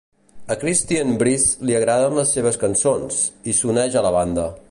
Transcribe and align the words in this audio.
A 0.53 0.55
Christine 0.61 1.17
Brice 1.19 1.67
li 1.69 1.77
agraden 1.81 2.17
les 2.21 2.33
seves 2.39 2.59
cançons, 2.65 3.19
i 3.53 3.57
s'uneix 3.59 4.01
a 4.03 4.07
la 4.09 4.13
banda. 4.19 4.51